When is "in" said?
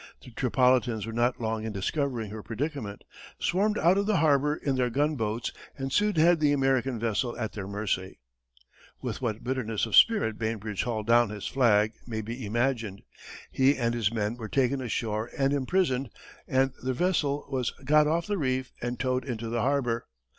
1.63-1.71, 4.55-4.75